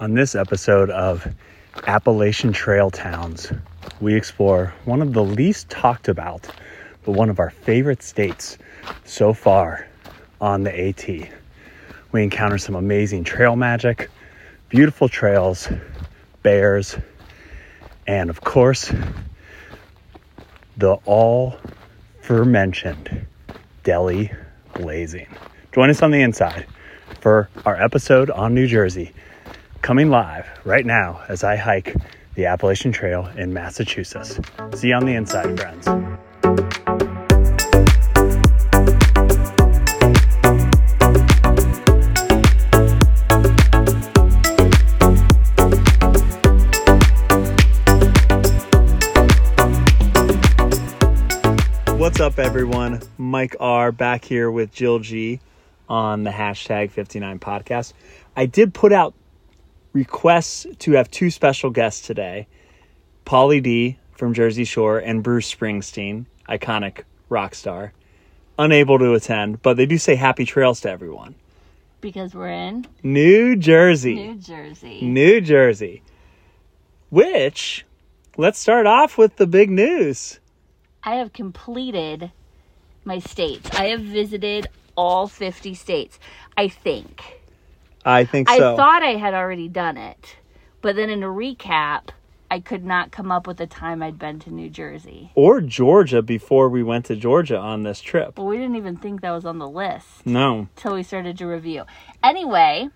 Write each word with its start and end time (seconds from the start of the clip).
On 0.00 0.14
this 0.14 0.34
episode 0.34 0.88
of 0.88 1.28
Appalachian 1.86 2.54
Trail 2.54 2.90
Towns, 2.90 3.52
we 4.00 4.14
explore 4.14 4.72
one 4.86 5.02
of 5.02 5.12
the 5.12 5.22
least 5.22 5.68
talked 5.68 6.08
about, 6.08 6.48
but 7.04 7.12
one 7.12 7.28
of 7.28 7.38
our 7.38 7.50
favorite 7.50 8.02
states 8.02 8.56
so 9.04 9.34
far 9.34 9.86
on 10.40 10.62
the 10.62 10.88
AT. 10.88 11.06
We 12.12 12.22
encounter 12.22 12.56
some 12.56 12.76
amazing 12.76 13.24
trail 13.24 13.56
magic, 13.56 14.08
beautiful 14.70 15.06
trails, 15.06 15.68
bears, 16.42 16.96
and 18.06 18.30
of 18.30 18.40
course, 18.40 18.90
the 20.78 20.94
all 21.04 21.58
mentioned 22.30 23.26
deli 23.82 24.32
blazing. 24.72 25.26
Join 25.72 25.90
us 25.90 26.00
on 26.00 26.10
the 26.10 26.22
inside 26.22 26.66
for 27.20 27.50
our 27.66 27.76
episode 27.76 28.30
on 28.30 28.54
New 28.54 28.66
Jersey, 28.66 29.12
coming 29.82 30.10
live 30.10 30.46
right 30.64 30.84
now 30.84 31.22
as 31.28 31.42
I 31.42 31.56
hike 31.56 31.96
the 32.34 32.46
Appalachian 32.46 32.92
Trail 32.92 33.26
in 33.36 33.52
Massachusetts. 33.52 34.38
See 34.74 34.88
you 34.88 34.94
on 34.94 35.06
the 35.06 35.14
inside, 35.14 35.58
friends. 35.58 35.86
What's 51.98 52.20
up, 52.20 52.38
everyone? 52.38 53.00
Mike 53.16 53.56
R 53.60 53.92
back 53.92 54.24
here 54.24 54.50
with 54.50 54.72
Jill 54.72 54.98
G 54.98 55.40
on 55.88 56.24
the 56.24 56.30
hashtag 56.30 56.90
59 56.90 57.38
podcast. 57.38 57.94
I 58.36 58.46
did 58.46 58.74
put 58.74 58.92
out 58.92 59.14
requests 59.92 60.66
to 60.80 60.92
have 60.92 61.10
two 61.10 61.30
special 61.30 61.70
guests 61.70 62.06
today 62.06 62.46
Pauly 63.24 63.62
D 63.62 63.98
from 64.12 64.34
Jersey 64.34 64.64
Shore 64.64 64.98
and 64.98 65.22
Bruce 65.22 65.52
Springsteen, 65.54 66.26
iconic 66.48 67.04
rock 67.28 67.54
star, 67.54 67.92
unable 68.58 68.98
to 68.98 69.14
attend, 69.14 69.62
but 69.62 69.76
they 69.76 69.86
do 69.86 69.98
say 69.98 70.14
happy 70.14 70.44
trails 70.44 70.80
to 70.80 70.90
everyone. 70.90 71.34
Because 72.00 72.34
we're 72.34 72.48
in 72.48 72.86
New 73.02 73.56
Jersey. 73.56 74.14
New 74.14 74.34
Jersey. 74.34 75.00
New 75.02 75.40
Jersey. 75.40 76.02
Which, 77.10 77.84
let's 78.36 78.58
start 78.58 78.86
off 78.86 79.18
with 79.18 79.36
the 79.36 79.46
big 79.46 79.70
news. 79.70 80.40
I 81.02 81.16
have 81.16 81.32
completed 81.32 82.30
my 83.04 83.18
states. 83.18 83.70
I 83.72 83.86
have 83.86 84.02
visited 84.02 84.68
all 84.96 85.28
50 85.28 85.74
states. 85.74 86.18
I 86.56 86.68
think. 86.68 87.39
I 88.04 88.24
think 88.24 88.48
so. 88.48 88.74
I 88.74 88.76
thought 88.76 89.02
I 89.02 89.16
had 89.16 89.34
already 89.34 89.68
done 89.68 89.96
it. 89.96 90.36
But 90.82 90.96
then 90.96 91.10
in 91.10 91.22
a 91.22 91.26
recap, 91.28 92.08
I 92.50 92.58
could 92.60 92.84
not 92.84 93.12
come 93.12 93.30
up 93.30 93.46
with 93.46 93.58
the 93.58 93.66
time 93.66 94.02
I'd 94.02 94.18
been 94.18 94.38
to 94.40 94.50
New 94.50 94.70
Jersey. 94.70 95.30
or 95.34 95.60
Georgia 95.60 96.22
before 96.22 96.68
we 96.68 96.82
went 96.82 97.04
to 97.06 97.16
Georgia 97.16 97.58
on 97.58 97.82
this 97.82 98.00
trip. 98.00 98.34
But 98.34 98.44
we 98.44 98.56
didn't 98.56 98.76
even 98.76 98.96
think 98.96 99.20
that 99.20 99.30
was 99.30 99.44
on 99.44 99.58
the 99.58 99.68
list 99.68 100.26
No. 100.26 100.68
Till 100.76 100.94
we 100.94 101.02
started 101.02 101.36
to 101.38 101.46
review. 101.46 101.84
Anyway, 102.24 102.88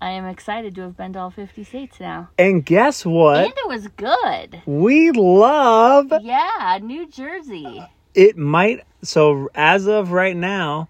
I 0.00 0.10
am 0.12 0.24
excited 0.26 0.74
to 0.76 0.82
have 0.82 0.96
been 0.96 1.12
to 1.14 1.18
all 1.18 1.30
50 1.30 1.62
states 1.64 2.00
now. 2.00 2.30
And 2.38 2.64
guess 2.64 3.04
what? 3.04 3.44
And 3.44 3.52
it 3.54 3.68
was 3.68 3.88
good. 3.88 4.62
We 4.66 5.10
love 5.10 6.12
Yeah, 6.22 6.78
New 6.80 7.06
Jersey. 7.08 7.84
it 8.14 8.36
might 8.36 8.84
so 9.02 9.48
as 9.54 9.86
of 9.88 10.12
right 10.12 10.36
now, 10.36 10.88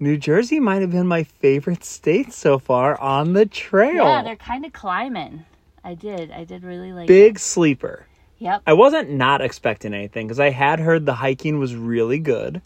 New 0.00 0.16
Jersey 0.16 0.60
might 0.60 0.80
have 0.80 0.92
been 0.92 1.06
my 1.06 1.24
favorite 1.24 1.82
state 1.84 2.32
so 2.32 2.58
far 2.58 3.00
on 3.00 3.32
the 3.32 3.46
trail. 3.46 4.04
Yeah, 4.04 4.22
they're 4.22 4.36
kind 4.36 4.64
of 4.64 4.72
climbing. 4.72 5.44
I 5.82 5.94
did. 5.94 6.30
I 6.30 6.44
did 6.44 6.62
really 6.62 6.92
like 6.92 7.04
it. 7.04 7.08
Big 7.08 7.38
sleeper. 7.38 8.06
Yep. 8.38 8.62
I 8.66 8.74
wasn't 8.74 9.10
not 9.10 9.40
expecting 9.40 9.92
anything 9.94 10.28
because 10.28 10.38
I 10.38 10.50
had 10.50 10.78
heard 10.78 11.04
the 11.06 11.14
hiking 11.14 11.58
was 11.58 11.74
really 11.74 12.20
good, 12.20 12.62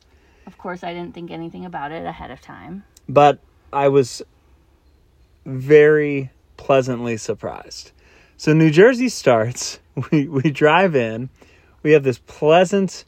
Of 0.47 0.59
course, 0.59 0.85
I 0.85 0.93
didn't 0.93 1.15
think 1.15 1.31
anything 1.31 1.65
about 1.65 1.93
it 1.93 2.05
ahead 2.05 2.31
of 2.31 2.43
time. 2.43 2.85
but 3.09 3.39
I 3.73 3.89
was 3.89 4.21
very 5.47 6.31
pleasantly 6.59 7.17
surprised. 7.17 7.93
So 8.37 8.53
New 8.53 8.71
Jersey 8.71 9.09
starts, 9.09 9.79
we, 10.11 10.29
we 10.29 10.51
drive 10.51 10.95
in, 10.95 11.31
we 11.83 11.93
have 11.93 12.03
this 12.03 12.19
pleasant 12.19 13.05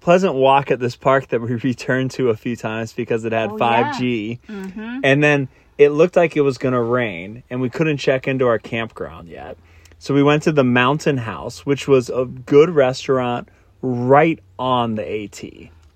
pleasant 0.00 0.34
walk 0.34 0.70
at 0.70 0.78
this 0.80 0.96
park 0.96 1.28
that 1.28 1.40
we 1.40 1.54
returned 1.64 2.10
to 2.12 2.30
a 2.30 2.36
few 2.36 2.56
times 2.56 2.92
because 2.92 3.24
it 3.24 3.32
had 3.32 3.50
Oh, 3.52 3.56
yeah. 3.58 3.92
5G. 3.92 4.40
Mm-hmm. 4.48 5.00
And 5.04 5.22
then 5.22 5.48
it 5.76 5.90
looked 5.90 6.16
like 6.16 6.36
it 6.36 6.40
was 6.42 6.58
going 6.58 6.74
to 6.74 6.80
rain 6.80 7.42
and 7.50 7.60
we 7.60 7.70
couldn't 7.70 7.98
check 7.98 8.26
into 8.28 8.46
our 8.46 8.58
campground 8.58 9.28
yet. 9.28 9.56
So 9.98 10.14
we 10.14 10.22
went 10.22 10.44
to 10.44 10.52
the 10.52 10.64
Mountain 10.64 11.18
House, 11.18 11.66
which 11.66 11.88
was 11.88 12.08
a 12.10 12.24
good 12.24 12.70
restaurant 12.70 13.48
right 13.82 14.38
on 14.58 14.94
the 14.94 15.24
AT. 15.24 15.42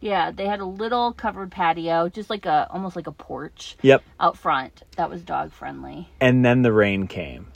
Yeah, 0.00 0.32
they 0.32 0.46
had 0.46 0.58
a 0.58 0.64
little 0.64 1.12
covered 1.12 1.52
patio, 1.52 2.08
just 2.08 2.28
like 2.28 2.44
a 2.44 2.66
almost 2.70 2.96
like 2.96 3.06
a 3.06 3.12
porch 3.12 3.76
Yep. 3.82 4.02
out 4.18 4.36
front. 4.36 4.82
That 4.96 5.08
was 5.08 5.22
dog 5.22 5.52
friendly. 5.52 6.08
and 6.20 6.44
then 6.44 6.62
the 6.62 6.72
rain 6.72 7.06
came. 7.06 7.46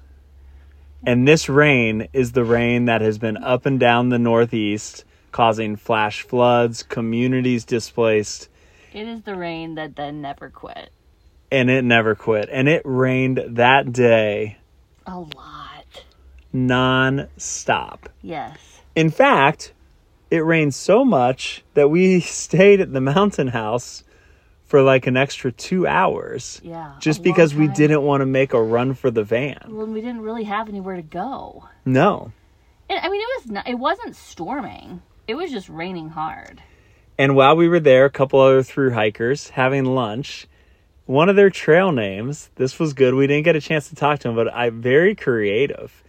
And 1.05 1.27
this 1.27 1.49
rain 1.49 2.09
is 2.13 2.33
the 2.33 2.45
rain 2.45 2.87
that 2.87 3.01
has 3.01 3.19
been 3.19 3.37
up 3.37 3.67
and 3.67 3.79
down 3.79 4.09
the 4.09 4.19
Northeast, 4.19 5.05
causing 5.33 5.77
flash 5.77 6.23
floods, 6.23 6.83
communities 6.83 7.65
displaced, 7.65 8.49
It 8.93 9.07
is 9.07 9.23
the 9.23 9.35
rain 9.37 9.75
that 9.77 9.97
then 9.97 10.21
never 10.23 10.49
quit. 10.51 10.91
and 11.53 11.71
it 11.71 11.85
never 11.85 12.15
quit. 12.15 12.49
And 12.51 12.69
it 12.69 12.83
rained 12.85 13.43
that 13.49 13.93
day 13.93 14.59
A 15.07 15.19
lot. 15.21 16.05
non 16.53 17.29
stop. 17.37 18.09
Yes. 18.23 18.59
In 18.95 19.11
fact, 19.11 19.73
it 20.31 20.39
rained 20.45 20.75
so 20.75 21.05
much 21.05 21.63
that 21.75 21.89
we 21.91 22.21
stayed 22.43 22.81
at 22.81 22.93
the 22.93 23.01
mountain 23.01 23.49
house 23.49 24.03
for 24.65 24.83
like 24.83 25.07
an 25.07 25.17
extra 25.17 25.53
two 25.53 25.87
hours. 25.87 26.61
Yeah. 26.65 26.95
Just 26.99 27.23
because 27.23 27.55
we 27.55 27.69
didn't 27.69 28.03
want 28.03 28.23
to 28.23 28.27
make 28.27 28.53
a 28.53 28.61
run 28.63 28.95
for 28.95 29.13
the 29.13 29.23
van. 29.23 29.61
Well, 29.69 29.87
we 29.87 30.01
didn't 30.01 30.23
really 30.23 30.43
have 30.45 30.69
anywhere 30.69 30.97
to 30.97 31.03
go. 31.03 31.69
No. 31.85 32.33
And, 32.91 32.99
I 33.01 33.09
mean, 33.09 33.21
it 33.21 33.29
was 33.43 33.51
not, 33.53 33.69
it 33.69 33.79
wasn't 33.79 34.17
storming. 34.17 35.03
It 35.29 35.35
was 35.35 35.51
just 35.51 35.69
raining 35.69 36.11
hard. 36.11 36.63
And 37.19 37.35
while 37.35 37.57
we 37.57 37.69
were 37.69 37.81
there, 37.81 38.05
a 38.05 38.11
couple 38.11 38.41
other 38.41 38.63
through 38.63 38.93
hikers 38.93 39.51
having 39.51 39.85
lunch, 39.85 40.47
one 41.07 41.29
of 41.29 41.37
their 41.37 41.51
trail 41.51 41.93
names, 41.93 42.51
this 42.57 42.79
was 42.79 42.93
good. 42.93 43.15
We 43.15 43.27
didn't 43.27 43.45
get 43.45 43.57
a 43.57 43.61
chance 43.61 43.89
to 43.89 43.95
talk 43.95 44.21
to 44.21 44.29
him, 44.29 44.35
but 44.35 44.53
I 44.53 44.71
very 44.71 45.15
creative. 45.15 46.05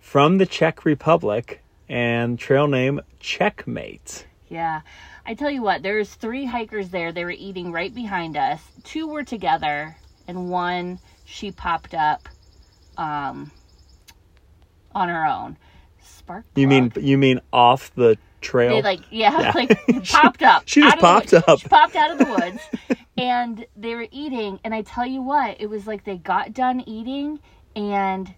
From 0.00 0.38
the 0.38 0.46
Czech 0.46 0.84
Republic 0.84 1.62
and 1.88 2.38
trail 2.38 2.66
name 2.66 3.00
Checkmate. 3.20 4.26
Yeah. 4.48 4.80
I 5.24 5.34
tell 5.34 5.50
you 5.50 5.62
what, 5.62 5.82
there's 5.82 6.12
three 6.14 6.44
hikers 6.44 6.90
there. 6.90 7.12
They 7.12 7.24
were 7.24 7.30
eating 7.30 7.72
right 7.72 7.94
behind 7.94 8.36
us. 8.36 8.60
Two 8.84 9.06
were 9.06 9.22
together, 9.22 9.96
and 10.26 10.50
one 10.50 10.98
she 11.24 11.52
popped 11.52 11.94
up 11.94 12.28
um 12.96 13.52
on 14.92 15.08
her 15.08 15.24
own. 15.24 15.56
Spark. 16.02 16.44
You 16.54 16.68
mean 16.68 16.92
you 16.96 17.18
mean 17.18 17.40
off 17.52 17.94
the 17.94 18.18
trail? 18.40 18.70
they 18.70 18.82
like 18.82 19.00
yeah, 19.10 19.40
Yeah. 19.40 19.52
like 19.54 20.04
popped 20.08 20.42
up. 20.42 20.62
she 20.66 20.80
just 20.80 20.96
the 20.96 21.00
popped 21.00 21.34
up. 21.34 21.60
She 21.60 21.68
popped 21.68 21.96
out 21.96 22.10
of 22.12 22.18
the 22.18 22.26
woods. 22.26 23.00
and 23.18 23.66
they 23.76 23.94
were 23.94 24.08
eating, 24.10 24.60
and 24.64 24.74
I 24.74 24.82
tell 24.82 25.06
you 25.06 25.22
what, 25.22 25.60
it 25.60 25.66
was 25.66 25.86
like 25.86 26.04
they 26.04 26.16
got 26.16 26.52
done 26.52 26.80
eating 26.86 27.40
and 27.76 28.34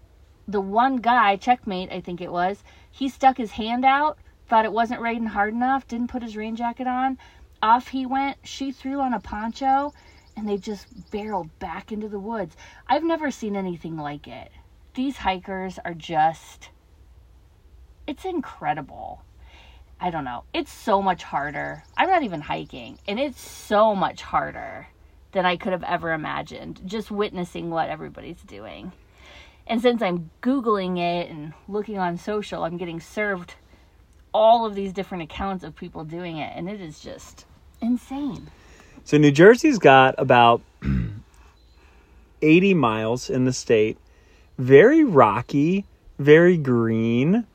the 0.47 0.61
one 0.61 0.97
guy, 0.97 1.35
checkmate, 1.37 1.91
I 1.91 2.01
think 2.01 2.21
it 2.21 2.31
was, 2.31 2.63
he 2.91 3.09
stuck 3.09 3.37
his 3.37 3.51
hand 3.51 3.85
out, 3.85 4.17
thought 4.47 4.65
it 4.65 4.73
wasn't 4.73 5.01
raining 5.01 5.27
hard 5.27 5.53
enough, 5.53 5.87
didn't 5.87 6.09
put 6.09 6.21
his 6.21 6.35
rain 6.35 6.55
jacket 6.55 6.87
on. 6.87 7.17
Off 7.61 7.87
he 7.87 8.05
went. 8.05 8.37
She 8.43 8.73
threw 8.73 8.99
on 8.99 9.13
a 9.13 9.21
poncho, 9.21 9.93
and 10.35 10.47
they 10.47 10.57
just 10.57 11.11
barreled 11.11 11.57
back 11.59 11.93
into 11.93 12.09
the 12.09 12.19
woods. 12.19 12.57
I've 12.87 13.03
never 13.03 13.31
seen 13.31 13.55
anything 13.55 13.95
like 13.95 14.27
it. 14.27 14.51
These 14.95 15.17
hikers 15.17 15.79
are 15.85 15.93
just. 15.93 16.69
It's 18.07 18.25
incredible. 18.25 19.21
I 19.99 20.09
don't 20.09 20.25
know. 20.25 20.43
It's 20.53 20.71
so 20.71 21.01
much 21.01 21.23
harder. 21.23 21.83
I'm 21.95 22.09
not 22.09 22.23
even 22.23 22.41
hiking, 22.41 22.99
and 23.07 23.19
it's 23.19 23.39
so 23.39 23.95
much 23.95 24.21
harder 24.21 24.87
than 25.31 25.45
I 25.45 25.57
could 25.57 25.71
have 25.71 25.83
ever 25.83 26.11
imagined 26.11 26.81
just 26.85 27.09
witnessing 27.09 27.69
what 27.69 27.89
everybody's 27.89 28.41
doing. 28.41 28.91
And 29.65 29.81
since 29.81 30.01
I'm 30.01 30.29
Googling 30.41 30.97
it 30.99 31.29
and 31.29 31.53
looking 31.67 31.97
on 31.97 32.17
social, 32.17 32.63
I'm 32.63 32.77
getting 32.77 32.99
served 32.99 33.55
all 34.33 34.65
of 34.65 34.75
these 34.75 34.91
different 34.91 35.23
accounts 35.23 35.63
of 35.63 35.75
people 35.75 36.03
doing 36.03 36.37
it, 36.37 36.51
and 36.55 36.69
it 36.69 36.81
is 36.81 36.99
just 36.99 37.45
insane. 37.81 38.49
So 39.05 39.17
New 39.17 39.31
Jersey's 39.31 39.79
got 39.79 40.15
about 40.17 40.61
80 42.41 42.73
miles 42.73 43.29
in 43.29 43.45
the 43.45 43.53
state. 43.53 43.97
Very 44.57 45.03
rocky, 45.03 45.85
very 46.19 46.57
green. 46.57 47.45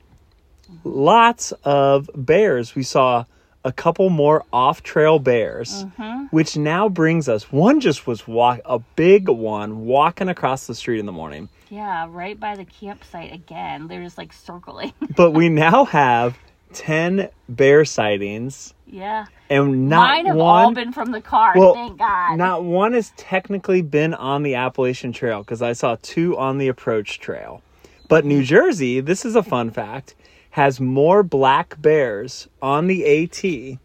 Lots 0.83 1.51
of 1.63 2.09
bears. 2.15 2.75
We 2.75 2.83
saw 2.83 3.25
a 3.63 3.71
couple 3.71 4.09
more 4.09 4.45
off 4.53 4.83
trail 4.83 5.19
bears, 5.19 5.83
uh-huh. 5.83 6.27
which 6.31 6.55
now 6.55 6.87
brings 6.87 7.27
us 7.27 7.51
one 7.51 7.79
just 7.79 8.07
was 8.07 8.27
walk 8.27 8.61
a 8.65 8.79
big 8.95 9.27
one 9.27 9.85
walking 9.85 10.29
across 10.29 10.67
the 10.67 10.75
street 10.75 10.99
in 10.99 11.05
the 11.05 11.11
morning. 11.11 11.49
Yeah, 11.69 12.07
right 12.09 12.39
by 12.39 12.55
the 12.55 12.65
campsite 12.65 13.33
again. 13.33 13.87
They're 13.87 14.03
just 14.03 14.17
like 14.17 14.33
circling. 14.33 14.93
But 15.15 15.31
we 15.31 15.49
now 15.49 15.85
have 15.85 16.37
10 16.73 17.29
bear 17.49 17.83
sightings 17.83 18.73
yeah. 18.87 19.25
and 19.49 19.89
not 19.89 20.09
Mine 20.09 20.25
have 20.27 20.35
one 20.35 20.63
all 20.65 20.73
been 20.73 20.93
from 20.93 21.11
the 21.11 21.21
car. 21.21 21.53
Well, 21.55 21.73
thank 21.73 21.97
God. 21.97 22.37
not 22.37 22.63
one 22.63 22.93
has 22.93 23.11
technically 23.17 23.81
been 23.81 24.13
on 24.13 24.43
the 24.43 24.55
Appalachian 24.55 25.11
Trail 25.11 25.39
because 25.39 25.61
I 25.61 25.73
saw 25.73 25.97
two 26.01 26.37
on 26.37 26.57
the 26.57 26.67
approach 26.67 27.19
trail. 27.19 27.61
But 28.07 28.25
New 28.25 28.43
Jersey, 28.43 29.01
this 29.01 29.23
is 29.23 29.35
a 29.35 29.43
fun 29.43 29.69
fact, 29.69 30.15
has 30.51 30.79
more 30.79 31.23
black 31.23 31.79
bears 31.81 32.47
on 32.61 32.87
the 32.87 33.05
AT 33.23 33.79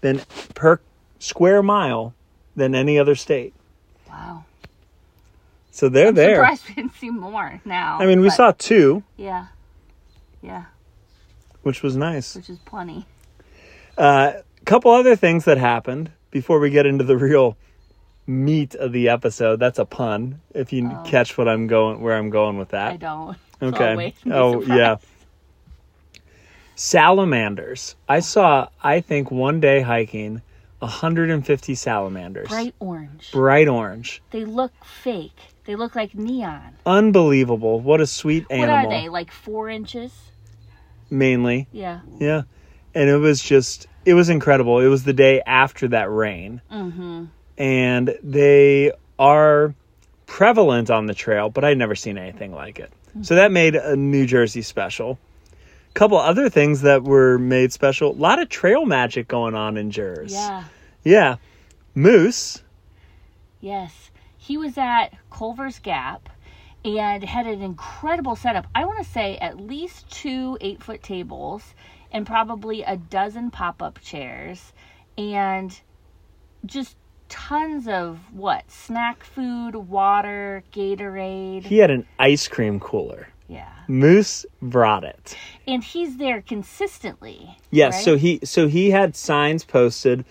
than 0.00 0.20
per 0.54 0.80
square 1.18 1.62
mile 1.62 2.14
than 2.56 2.74
any 2.74 2.98
other 2.98 3.14
state. 3.14 3.54
wow. 4.08 4.44
So 5.70 5.88
they're 5.88 6.08
I'm 6.08 6.14
there. 6.14 6.34
surprised 6.36 6.68
we 6.68 6.74
didn't 6.74 6.94
see 6.96 7.10
more 7.10 7.60
now. 7.64 7.98
I 8.00 8.06
mean, 8.06 8.20
we 8.20 8.30
saw 8.30 8.52
two, 8.52 9.02
Yeah. 9.16 9.46
Yeah, 10.42 10.64
which 11.62 11.82
was 11.82 11.96
nice. 11.96 12.34
which 12.34 12.48
is 12.48 12.58
plenty. 12.60 13.06
A 13.98 14.42
couple 14.64 14.90
other 14.90 15.14
things 15.16 15.44
that 15.44 15.58
happened 15.58 16.10
before 16.30 16.58
we 16.58 16.70
get 16.70 16.86
into 16.86 17.04
the 17.04 17.16
real 17.18 17.58
meat 18.26 18.74
of 18.74 18.92
the 18.92 19.08
episode. 19.10 19.60
That's 19.60 19.78
a 19.78 19.84
pun. 19.84 20.40
If 20.54 20.72
you 20.72 20.90
oh. 20.90 21.02
catch 21.04 21.36
what 21.36 21.46
I'm 21.46 21.66
going, 21.66 22.00
where 22.00 22.16
I'm 22.16 22.30
going 22.30 22.56
with 22.56 22.70
that. 22.70 22.90
Oh. 22.90 22.94
I 22.94 22.96
don't. 22.96 23.36
Okay. 23.62 24.14
Oh, 24.24 24.62
yeah. 24.62 24.96
Salamanders. 26.80 27.94
I 28.08 28.20
saw, 28.20 28.68
I 28.82 29.02
think, 29.02 29.30
one 29.30 29.60
day 29.60 29.82
hiking 29.82 30.40
150 30.78 31.74
salamanders. 31.74 32.48
Bright 32.48 32.74
orange. 32.80 33.30
Bright 33.32 33.68
orange. 33.68 34.22
They 34.30 34.46
look 34.46 34.72
fake. 34.82 35.36
They 35.66 35.76
look 35.76 35.94
like 35.94 36.14
neon. 36.14 36.78
Unbelievable. 36.86 37.80
What 37.80 38.00
a 38.00 38.06
sweet 38.06 38.46
animal. 38.48 38.74
What 38.74 38.86
are 38.86 38.88
they? 38.88 39.10
Like 39.10 39.30
four 39.30 39.68
inches? 39.68 40.10
Mainly. 41.10 41.68
Yeah. 41.70 42.00
Yeah. 42.18 42.44
And 42.94 43.10
it 43.10 43.18
was 43.18 43.42
just, 43.42 43.86
it 44.06 44.14
was 44.14 44.30
incredible. 44.30 44.80
It 44.80 44.88
was 44.88 45.04
the 45.04 45.12
day 45.12 45.42
after 45.42 45.88
that 45.88 46.10
rain. 46.10 46.62
Mm-hmm. 46.72 47.26
And 47.58 48.18
they 48.22 48.92
are 49.18 49.74
prevalent 50.24 50.88
on 50.90 51.04
the 51.04 51.14
trail, 51.14 51.50
but 51.50 51.62
I'd 51.62 51.76
never 51.76 51.94
seen 51.94 52.16
anything 52.16 52.54
like 52.54 52.78
it. 52.78 52.90
So 53.20 53.34
that 53.34 53.52
made 53.52 53.74
a 53.76 53.96
New 53.96 54.24
Jersey 54.24 54.62
special. 54.62 55.18
Couple 56.00 56.16
other 56.16 56.48
things 56.48 56.80
that 56.80 57.04
were 57.04 57.38
made 57.38 57.74
special. 57.74 58.12
A 58.12 58.16
lot 58.16 58.40
of 58.40 58.48
trail 58.48 58.86
magic 58.86 59.28
going 59.28 59.54
on 59.54 59.76
in 59.76 59.90
Jers. 59.90 60.32
Yeah. 60.32 60.64
Yeah. 61.04 61.36
Moose. 61.94 62.62
Yes. 63.60 64.10
He 64.38 64.56
was 64.56 64.78
at 64.78 65.08
Culver's 65.30 65.78
Gap 65.78 66.30
and 66.86 67.22
had 67.22 67.46
an 67.46 67.60
incredible 67.60 68.34
setup. 68.34 68.66
I 68.74 68.86
want 68.86 69.04
to 69.04 69.12
say 69.12 69.36
at 69.42 69.60
least 69.60 70.10
two 70.10 70.56
eight 70.62 70.82
foot 70.82 71.02
tables 71.02 71.74
and 72.10 72.26
probably 72.26 72.82
a 72.82 72.96
dozen 72.96 73.50
pop 73.50 73.82
up 73.82 74.00
chairs 74.00 74.72
and 75.18 75.78
just 76.64 76.96
tons 77.28 77.86
of 77.86 78.20
what? 78.32 78.70
Snack 78.70 79.22
food, 79.22 79.74
water, 79.74 80.64
Gatorade. 80.72 81.64
He 81.64 81.76
had 81.76 81.90
an 81.90 82.06
ice 82.18 82.48
cream 82.48 82.80
cooler. 82.80 83.28
Yeah. 83.50 83.68
Moose 83.88 84.46
brought 84.62 85.02
it. 85.02 85.36
And 85.66 85.82
he's 85.82 86.18
there 86.18 86.40
consistently. 86.40 87.58
Yes, 87.72 87.94
right? 87.94 88.04
so 88.04 88.16
he 88.16 88.40
so 88.44 88.68
he 88.68 88.90
had 88.90 89.16
signs 89.16 89.64
posted 89.64 90.24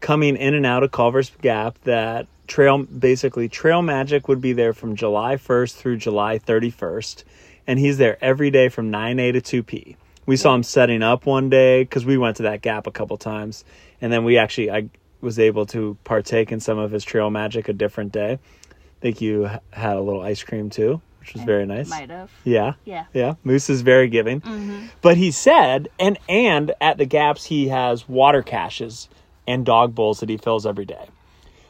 coming 0.00 0.36
in 0.36 0.54
and 0.54 0.64
out 0.64 0.82
of 0.82 0.90
Culver's 0.90 1.30
Gap 1.42 1.78
that 1.84 2.26
trail 2.46 2.78
basically 2.84 3.48
Trail 3.50 3.82
Magic 3.82 4.26
would 4.26 4.40
be 4.40 4.54
there 4.54 4.72
from 4.72 4.96
July 4.96 5.36
1st 5.36 5.76
through 5.76 5.98
July 5.98 6.38
31st 6.38 7.24
and 7.66 7.78
he's 7.78 7.98
there 7.98 8.16
every 8.24 8.50
day 8.50 8.68
from 8.70 8.90
9a 8.90 9.40
to 9.40 9.62
2p. 9.62 9.96
We 10.24 10.36
saw 10.36 10.54
him 10.54 10.62
setting 10.62 11.02
up 11.02 11.26
one 11.26 11.50
day 11.50 11.84
cuz 11.84 12.06
we 12.06 12.16
went 12.16 12.38
to 12.38 12.44
that 12.44 12.62
gap 12.62 12.86
a 12.86 12.90
couple 12.90 13.18
times 13.18 13.64
and 14.00 14.10
then 14.10 14.24
we 14.24 14.38
actually 14.38 14.70
I 14.70 14.88
was 15.20 15.38
able 15.38 15.66
to 15.66 15.96
partake 16.04 16.50
in 16.50 16.58
some 16.58 16.78
of 16.78 16.90
his 16.90 17.04
Trail 17.04 17.30
Magic 17.30 17.68
a 17.68 17.72
different 17.74 18.12
day. 18.12 18.38
I 18.70 19.00
think 19.00 19.20
you 19.20 19.50
had 19.72 19.96
a 19.96 20.00
little 20.00 20.22
ice 20.22 20.42
cream 20.42 20.70
too, 20.70 21.00
which 21.22 21.34
was 21.34 21.44
very 21.44 21.64
nice. 21.64 21.88
Might 21.88 22.10
have. 22.10 22.32
Yeah. 22.42 22.74
Yeah. 22.84 23.04
Yeah, 23.14 23.34
Moose 23.44 23.70
is 23.70 23.82
very 23.82 24.08
giving. 24.08 24.40
Mm-hmm. 24.40 24.86
But 25.02 25.16
he 25.16 25.30
said, 25.30 25.88
and 26.00 26.18
and 26.28 26.74
at 26.80 26.98
the 26.98 27.06
gaps 27.06 27.44
he 27.44 27.68
has 27.68 28.08
water 28.08 28.42
caches 28.42 29.08
and 29.46 29.64
dog 29.64 29.94
bowls 29.94 30.18
that 30.18 30.28
he 30.28 30.36
fills 30.36 30.66
every 30.66 30.84
day. 30.84 31.06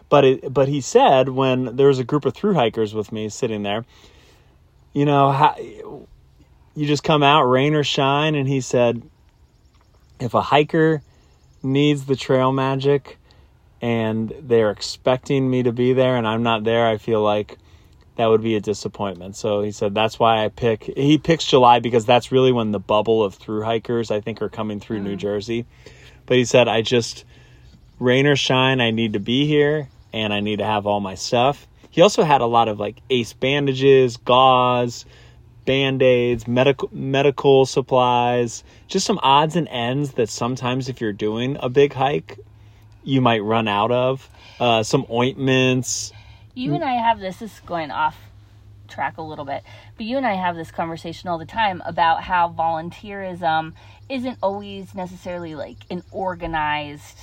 But 0.09 0.25
it, 0.25 0.55
but 0.55 0.69
he 0.69 0.81
said 0.81 1.29
when 1.29 1.77
there 1.77 1.89
was 1.89 1.99
a 1.99 2.05
group 2.05 2.25
of 2.25 2.35
through 2.35 2.55
hikers 2.55 2.95
with 2.95 3.13
me 3.13 3.29
sitting 3.29 3.63
there, 3.63 3.85
you 4.95 5.05
know, 5.05 5.31
how, 5.31 5.55
you 6.75 6.87
just 6.87 7.05
come 7.05 7.23
out 7.23 7.43
rain 7.43 7.75
or 7.75 7.85
shine, 7.85 8.35
and 8.35 8.49
he 8.49 8.63
said, 8.63 9.03
if 10.19 10.33
a 10.33 10.41
hiker 10.41 11.03
needs 11.63 12.07
the 12.07 12.17
trail 12.17 12.53
magic 12.53 13.19
and 13.83 14.33
they're 14.41 14.71
expecting 14.71 15.51
me 15.51 15.63
to 15.63 15.73
be 15.73 15.93
there 15.93 16.17
and 16.17 16.27
I'm 16.27 16.43
not 16.43 16.65
there, 16.65 16.87
I 16.87 16.97
feel 16.97 17.23
like 17.23 17.59
that 18.23 18.29
would 18.29 18.43
be 18.43 18.55
a 18.55 18.61
disappointment. 18.61 19.35
So 19.35 19.63
he 19.63 19.73
said 19.73 19.97
that's 19.97 20.17
why 20.17 20.45
I 20.45 20.49
pick. 20.49 20.85
He 20.85 21.19
picks 21.19 21.45
July 21.45 21.81
because 21.81 22.07
that's 22.07 22.31
really 22.31 22.53
when 22.53 22.71
the 22.71 22.79
bubble 22.79 23.25
of 23.25 23.35
through 23.35 23.63
hikers 23.63 24.13
I 24.13 24.21
think 24.21 24.41
are 24.43 24.49
coming 24.49 24.79
through 24.79 25.01
New 25.01 25.17
Jersey. 25.17 25.67
But 26.25 26.37
he 26.37 26.45
said 26.45 26.69
I 26.69 26.83
just 26.83 27.25
rain 27.99 28.29
or 28.29 28.37
shine, 28.37 28.81
I 28.81 28.93
need 28.93 29.15
to 29.15 29.19
be 29.19 29.49
here 29.49 29.89
and 30.13 30.33
I 30.33 30.39
need 30.39 30.61
to 30.61 30.65
have 30.65 30.87
all 30.87 31.01
my 31.01 31.17
stuff. 31.17 31.67
He 31.91 32.01
also 32.01 32.23
had 32.23 32.43
a 32.43 32.47
lot 32.47 32.69
of 32.69 32.79
like 32.79 32.99
ace 33.11 33.33
bandages, 33.33 34.19
gauze, 34.19 35.05
band-aids, 35.65 36.47
medical 36.47 36.91
medical 36.93 37.67
supplies, 37.67 38.63
just 38.87 39.05
some 39.05 39.19
odds 39.21 39.57
and 39.57 39.67
ends 39.67 40.13
that 40.13 40.29
sometimes 40.29 40.89
if 40.89 41.01
you're 41.01 41.13
doing 41.13 41.57
a 41.59 41.69
big 41.69 41.93
hike, 41.93 42.39
you 43.03 43.21
might 43.21 43.41
run 43.41 43.67
out 43.67 43.91
of. 43.91 44.29
Uh, 44.61 44.85
some 44.85 45.05
ointments, 45.11 46.13
You 46.55 46.75
and 46.75 46.85
I 46.85 46.95
have 46.95 47.19
this, 47.19 47.39
this 47.39 47.55
is 47.55 47.61
going 47.61 47.91
off 47.91 48.17
track 48.89 49.17
a 49.17 49.23
little 49.23 49.45
bit, 49.45 49.63
but 49.97 50.05
you 50.05 50.17
and 50.19 50.27
I 50.27 50.35
have 50.35 50.55
this 50.55 50.71
conversation 50.71 51.29
all 51.29 51.39
the 51.39 51.47
time 51.47 51.83
about 51.87 52.23
how 52.23 52.55
volunteerism 52.57 53.73
isn't 54.09 54.39
always 54.43 54.95
necessarily 54.95 55.55
like 55.55 55.79
an 55.91 56.03
organized 56.11 57.19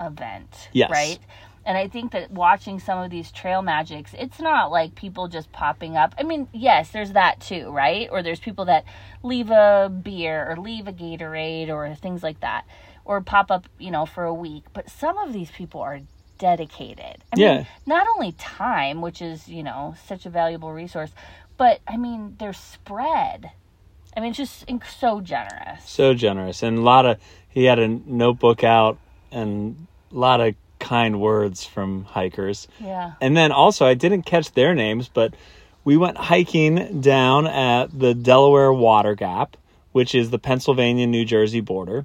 event. 0.00 0.70
Yes. 0.72 0.90
Right? 0.90 1.18
And 1.64 1.78
I 1.78 1.86
think 1.86 2.12
that 2.12 2.30
watching 2.30 2.80
some 2.80 2.98
of 2.98 3.10
these 3.10 3.30
trail 3.30 3.62
magics, 3.62 4.14
it's 4.18 4.40
not 4.40 4.72
like 4.72 4.94
people 4.94 5.28
just 5.28 5.52
popping 5.52 5.96
up. 5.96 6.14
I 6.18 6.24
mean, 6.24 6.48
yes, 6.52 6.90
there's 6.90 7.12
that 7.12 7.40
too, 7.40 7.70
right? 7.70 8.08
Or 8.10 8.22
there's 8.22 8.40
people 8.40 8.64
that 8.64 8.84
leave 9.22 9.50
a 9.50 9.88
beer 9.88 10.50
or 10.50 10.56
leave 10.56 10.88
a 10.88 10.92
Gatorade 10.92 11.68
or 11.68 11.94
things 11.94 12.22
like 12.22 12.40
that, 12.40 12.64
or 13.04 13.20
pop 13.20 13.50
up, 13.50 13.68
you 13.78 13.92
know, 13.92 14.06
for 14.06 14.24
a 14.24 14.34
week. 14.34 14.64
But 14.72 14.90
some 14.90 15.18
of 15.18 15.32
these 15.32 15.50
people 15.52 15.80
are 15.80 16.00
dedicated. 16.42 17.18
I 17.32 17.36
Yeah. 17.36 17.54
mean, 17.58 17.66
not 17.86 18.06
only 18.14 18.32
time, 18.32 19.00
which 19.00 19.22
is, 19.22 19.48
you 19.48 19.62
know, 19.62 19.94
such 20.06 20.26
a 20.26 20.30
valuable 20.30 20.72
resource, 20.72 21.12
but 21.56 21.80
I 21.86 21.96
mean, 21.96 22.34
their 22.38 22.52
spread. 22.52 23.50
I 24.16 24.20
mean, 24.20 24.30
it's 24.30 24.38
just 24.38 24.64
so 25.00 25.20
generous. 25.20 25.88
so 25.88 26.14
generous 26.14 26.62
and 26.64 26.78
a 26.78 26.80
lot 26.82 27.06
of 27.06 27.18
he 27.48 27.64
had 27.64 27.78
a 27.78 27.86
notebook 27.88 28.64
out 28.64 28.98
and 29.30 29.86
a 30.10 30.14
lot 30.18 30.40
of 30.40 30.54
kind 30.80 31.20
words 31.20 31.64
from 31.64 32.04
hikers 32.04 32.66
Yeah. 32.80 33.12
and 33.20 33.36
then 33.36 33.52
also 33.52 33.86
i 33.86 33.94
didn't 33.94 34.22
catch 34.22 34.50
their 34.52 34.74
names 34.74 35.08
but 35.08 35.32
we 35.84 35.96
went 35.96 36.16
hiking 36.16 37.00
down 37.00 37.46
at 37.46 37.96
the 37.96 38.14
delaware 38.14 38.72
water 38.72 39.14
gap 39.14 39.56
which 39.92 40.12
is 40.16 40.30
the 40.30 40.40
pennsylvania 40.40 41.06
new 41.06 41.24
jersey 41.24 41.60
border 41.60 42.04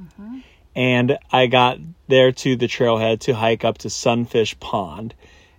mm-hmm. 0.00 0.38
And 0.74 1.18
i 1.30 1.46
got 1.46 1.78
there 2.08 2.32
to 2.32 2.56
the 2.56 2.66
trailhead 2.66 3.20
to 3.20 3.34
hike 3.34 3.64
up 3.64 3.78
to 3.78 3.90
sunfish 3.90 4.58
pond 4.60 5.14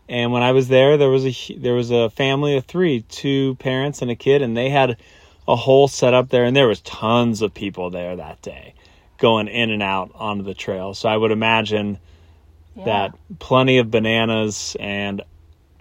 and 0.09 0.31
when 0.31 0.43
i 0.43 0.51
was 0.51 0.67
there 0.67 0.97
there 0.97 1.09
was 1.09 1.25
a 1.25 1.55
there 1.57 1.73
was 1.73 1.91
a 1.91 2.09
family 2.09 2.57
of 2.57 2.65
three 2.65 3.01
two 3.01 3.55
parents 3.55 4.01
and 4.01 4.11
a 4.11 4.15
kid 4.15 4.41
and 4.41 4.55
they 4.55 4.69
had 4.69 4.97
a 5.47 5.55
whole 5.55 5.87
setup 5.87 6.29
there 6.29 6.45
and 6.45 6.55
there 6.55 6.67
was 6.67 6.81
tons 6.81 7.41
of 7.41 7.53
people 7.53 7.89
there 7.89 8.15
that 8.15 8.41
day 8.41 8.73
going 9.17 9.47
in 9.47 9.69
and 9.69 9.83
out 9.83 10.11
onto 10.15 10.43
the 10.43 10.53
trail 10.53 10.93
so 10.93 11.07
i 11.07 11.15
would 11.15 11.31
imagine 11.31 11.97
yeah. 12.75 12.85
that 12.85 13.39
plenty 13.39 13.77
of 13.77 13.91
bananas 13.91 14.75
and 14.79 15.21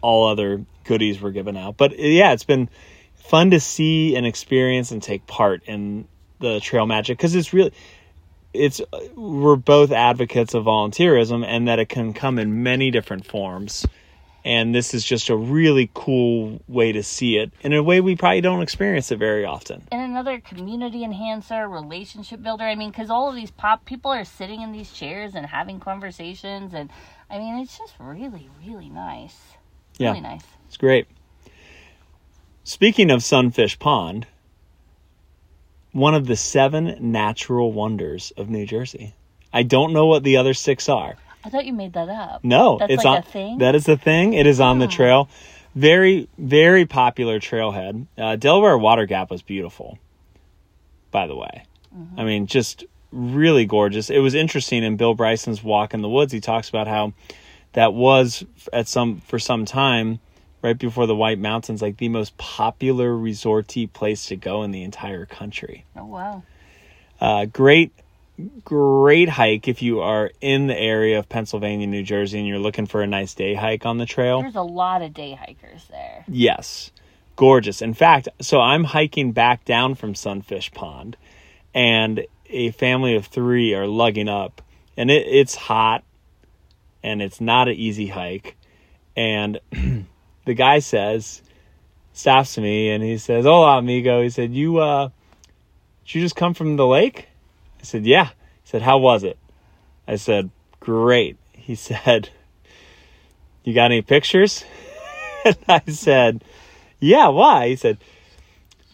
all 0.02 0.28
other 0.28 0.64
goodies 0.84 1.20
were 1.20 1.30
given 1.30 1.56
out. 1.56 1.76
But 1.76 1.98
yeah, 1.98 2.32
it's 2.32 2.44
been 2.44 2.68
fun 3.14 3.50
to 3.52 3.60
see 3.60 4.16
and 4.16 4.26
experience 4.26 4.90
and 4.90 5.02
take 5.02 5.26
part 5.26 5.62
in 5.64 6.06
the 6.40 6.60
trail 6.60 6.86
magic 6.86 7.16
because 7.16 7.34
it's 7.34 7.52
really 7.52 7.72
it's 8.54 8.80
we're 9.14 9.56
both 9.56 9.90
advocates 9.92 10.54
of 10.54 10.64
volunteerism 10.64 11.44
and 11.46 11.68
that 11.68 11.78
it 11.78 11.88
can 11.88 12.12
come 12.12 12.38
in 12.38 12.62
many 12.62 12.90
different 12.90 13.26
forms 13.26 13.86
and 14.44 14.74
this 14.74 14.92
is 14.92 15.04
just 15.04 15.28
a 15.28 15.36
really 15.36 15.88
cool 15.94 16.60
way 16.66 16.92
to 16.92 17.02
see 17.02 17.36
it 17.36 17.52
in 17.62 17.72
a 17.72 17.82
way 17.82 18.00
we 18.00 18.16
probably 18.16 18.40
don't 18.40 18.62
experience 18.62 19.10
it 19.12 19.18
very 19.18 19.44
often 19.44 19.82
And 19.92 20.02
another 20.12 20.40
community 20.40 21.04
enhancer, 21.04 21.66
relationship 21.68 22.42
builder. 22.42 22.64
I 22.64 22.74
mean, 22.74 22.90
because 22.90 23.10
all 23.10 23.28
of 23.28 23.34
these 23.34 23.50
pop 23.50 23.84
people 23.84 24.10
are 24.10 24.24
sitting 24.24 24.60
in 24.60 24.72
these 24.72 24.92
chairs 24.92 25.34
and 25.34 25.46
having 25.46 25.80
conversations, 25.80 26.74
and 26.74 26.90
I 27.30 27.38
mean, 27.38 27.56
it's 27.58 27.78
just 27.78 27.94
really, 27.98 28.48
really 28.64 28.88
nice. 28.88 29.36
Yeah. 29.98 30.08
Really 30.08 30.20
nice. 30.20 30.44
It's 30.68 30.76
great. 30.76 31.06
Speaking 32.64 33.10
of 33.10 33.22
Sunfish 33.22 33.78
Pond, 33.78 34.26
one 35.92 36.14
of 36.14 36.26
the 36.26 36.36
seven 36.36 36.96
natural 37.00 37.72
wonders 37.72 38.32
of 38.36 38.48
New 38.48 38.66
Jersey. 38.66 39.14
I 39.52 39.62
don't 39.62 39.92
know 39.92 40.06
what 40.06 40.24
the 40.24 40.38
other 40.38 40.54
six 40.54 40.88
are. 40.88 41.16
I 41.44 41.50
thought 41.50 41.66
you 41.66 41.72
made 41.72 41.92
that 41.94 42.08
up. 42.08 42.42
No, 42.44 42.78
That's 42.78 42.92
it's 42.92 43.04
like 43.04 43.12
on 43.12 43.18
a 43.18 43.22
thing? 43.22 43.58
that 43.58 43.74
is 43.74 43.84
the 43.84 43.96
thing. 43.96 44.32
It 44.32 44.46
is 44.46 44.60
on 44.60 44.78
the 44.78 44.86
trail. 44.86 45.28
Very, 45.74 46.28
very 46.38 46.86
popular 46.86 47.40
trailhead. 47.40 48.06
Uh, 48.16 48.36
Delaware 48.36 48.78
Water 48.78 49.06
Gap 49.06 49.30
was 49.30 49.42
beautiful, 49.42 49.98
by 51.10 51.26
the 51.26 51.34
way. 51.34 51.64
Mm-hmm. 51.94 52.20
I 52.20 52.24
mean, 52.24 52.46
just 52.46 52.84
really 53.10 53.66
gorgeous. 53.66 54.08
It 54.08 54.20
was 54.20 54.34
interesting 54.34 54.84
in 54.84 54.96
Bill 54.96 55.14
Bryson's 55.14 55.62
Walk 55.62 55.94
in 55.94 56.02
the 56.02 56.08
Woods. 56.08 56.32
He 56.32 56.40
talks 56.40 56.68
about 56.68 56.86
how 56.86 57.12
that 57.72 57.92
was 57.92 58.44
at 58.72 58.86
some 58.86 59.20
for 59.20 59.38
some 59.38 59.64
time 59.64 60.20
right 60.62 60.78
before 60.78 61.06
the 61.06 61.16
White 61.16 61.38
Mountains, 61.38 61.82
like 61.82 61.98
the 61.98 62.08
most 62.08 62.36
popular 62.38 63.12
resorty 63.12 63.92
place 63.92 64.26
to 64.26 64.36
go 64.36 64.62
in 64.62 64.70
the 64.70 64.82
entire 64.82 65.26
country. 65.26 65.84
Oh 65.96 66.06
wow. 66.06 66.42
Uh, 67.20 67.44
great, 67.44 67.92
great 68.64 69.28
hike 69.28 69.68
if 69.68 69.82
you 69.82 70.00
are 70.00 70.30
in 70.40 70.66
the 70.66 70.76
area 70.76 71.18
of 71.18 71.28
Pennsylvania, 71.28 71.86
New 71.86 72.02
Jersey, 72.02 72.38
and 72.38 72.48
you're 72.48 72.58
looking 72.58 72.86
for 72.86 73.02
a 73.02 73.06
nice 73.06 73.34
day 73.34 73.54
hike 73.54 73.86
on 73.86 73.98
the 73.98 74.06
trail. 74.06 74.40
There's 74.42 74.56
a 74.56 74.62
lot 74.62 75.02
of 75.02 75.12
day 75.12 75.34
hikers 75.34 75.86
there. 75.90 76.24
Yes, 76.28 76.90
gorgeous. 77.36 77.82
In 77.82 77.94
fact, 77.94 78.28
so 78.40 78.60
I'm 78.60 78.84
hiking 78.84 79.32
back 79.32 79.64
down 79.64 79.94
from 79.94 80.14
Sunfish 80.14 80.72
Pond, 80.72 81.16
and 81.74 82.26
a 82.50 82.70
family 82.72 83.16
of 83.16 83.26
three 83.26 83.74
are 83.74 83.86
lugging 83.86 84.28
up, 84.28 84.62
and 84.96 85.10
it, 85.10 85.26
it's 85.26 85.54
hot, 85.54 86.04
and 87.02 87.22
it's 87.22 87.40
not 87.40 87.68
an 87.68 87.74
easy 87.74 88.08
hike, 88.08 88.56
and 89.16 89.60
the 90.44 90.54
guy 90.54 90.80
says, 90.80 91.42
stops 92.12 92.58
me, 92.58 92.90
and 92.90 93.02
he 93.02 93.18
says, 93.18 93.44
"Hola, 93.44 93.78
amigo." 93.78 94.22
He 94.22 94.30
said, 94.30 94.52
"You 94.52 94.78
uh, 94.78 95.08
did 96.04 96.14
you 96.14 96.20
just 96.20 96.36
come 96.36 96.54
from 96.54 96.76
the 96.76 96.86
lake?" 96.86 97.28
I 97.80 97.84
said, 97.84 98.06
"Yeah." 98.06 98.26
He 98.26 98.32
said, 98.64 98.82
"How 98.82 98.98
was 98.98 99.24
it?" 99.24 99.38
I 100.06 100.16
said, 100.16 100.50
"Great." 100.80 101.36
He 101.52 101.74
said, 101.76 102.30
"You 103.64 103.74
got 103.74 103.86
any 103.86 104.02
pictures?" 104.02 104.64
and 105.44 105.56
I 105.68 105.82
said, 105.90 106.44
"Yeah, 107.00 107.28
why?" 107.28 107.68
He 107.68 107.76
said, 107.76 107.98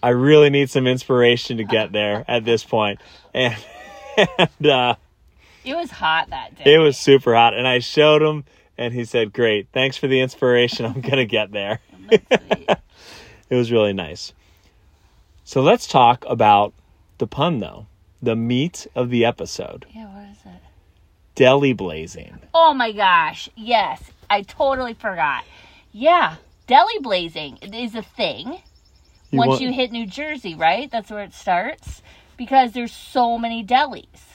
"I 0.03 0.11
really 0.11 0.51
need 0.51 0.71
some 0.71 0.87
inspiration 0.87 1.59
to 1.59 1.65
get 1.65 1.93
there 1.93 2.25
at 2.29 2.45
this 2.45 2.65
point." 2.65 3.01
And 3.35 3.57
and 4.39 4.67
uh 4.67 4.95
It 5.65 5.75
was 5.75 5.91
hot 5.91 6.31
that 6.31 6.57
day. 6.57 6.75
it 6.75 6.79
was 6.79 6.97
super 6.97 7.35
hot 7.35 7.55
and 7.55 7.69
I 7.69 7.79
showed 7.79 8.23
him 8.23 8.45
and 8.79 8.95
he 8.95 9.05
said, 9.05 9.33
"Great. 9.33 9.69
Thanks 9.73 9.97
for 9.97 10.07
the 10.07 10.21
inspiration. 10.21 10.87
I'm 10.87 11.01
going 11.01 11.17
to 11.17 11.27
get 11.27 11.53
there." 11.53 11.81
Oh, 12.11 12.75
it 13.51 13.55
was 13.55 13.71
really 13.73 13.93
nice. 13.93 14.33
So 15.45 15.61
let's 15.63 15.87
talk 15.87 16.25
about 16.29 16.73
the 17.19 17.27
pun 17.27 17.59
though. 17.59 17.87
The 18.23 18.35
meat 18.37 18.87
of 18.95 19.11
the 19.11 19.25
episode. 19.25 19.87
yeah, 19.95 20.07
what 20.15 20.31
is 20.31 20.39
it? 20.45 20.63
Deli 21.35 21.73
blazing. 21.73 22.39
Oh 22.55 22.73
my 22.75 22.93
gosh. 22.93 23.49
Yes. 23.57 24.03
I 24.31 24.43
totally 24.43 24.95
forgot. 24.95 25.45
Yeah. 25.93 26.37
Deli 26.67 26.99
blazing 27.01 27.59
is 27.59 27.95
a 27.95 28.03
thing. 28.03 28.59
You 29.31 29.39
once 29.39 29.49
want- 29.51 29.61
you 29.63 29.73
hit 29.73 29.93
New 29.93 30.07
Jersey, 30.07 30.55
right? 30.55 30.91
That's 30.91 31.11
where 31.11 31.23
it 31.23 31.35
starts 31.35 32.03
because 32.37 32.73
there's 32.73 32.93
so 32.93 33.39
many 33.39 33.65
delis. 33.65 34.28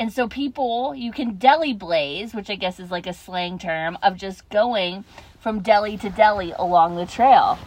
And 0.00 0.12
so 0.12 0.28
people, 0.28 0.94
you 0.94 1.10
can 1.10 1.38
deli 1.38 1.72
blaze, 1.72 2.32
which 2.32 2.50
I 2.50 2.54
guess 2.54 2.78
is 2.78 2.90
like 2.90 3.06
a 3.06 3.12
slang 3.12 3.58
term 3.58 3.98
of 4.02 4.16
just 4.16 4.48
going 4.48 5.04
from 5.40 5.60
deli 5.60 5.96
to 5.98 6.08
deli 6.08 6.52
along 6.52 6.96
the 6.96 7.06
trail. 7.06 7.58